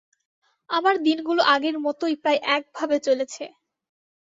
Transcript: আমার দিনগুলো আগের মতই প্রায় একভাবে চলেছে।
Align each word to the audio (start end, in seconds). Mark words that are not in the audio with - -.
আমার 0.69 0.95
দিনগুলো 1.03 1.41
আগের 1.53 1.75
মতই 1.85 2.15
প্রায় 2.21 2.39
একভাবে 2.55 2.97
চলেছে। 3.07 3.43